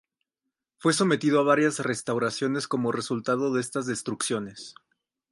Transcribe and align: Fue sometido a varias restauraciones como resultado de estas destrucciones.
Fue 0.79 0.93
sometido 0.93 1.39
a 1.39 1.43
varias 1.43 1.77
restauraciones 1.77 2.67
como 2.67 2.91
resultado 2.91 3.53
de 3.53 3.61
estas 3.61 3.85
destrucciones. 3.85 4.73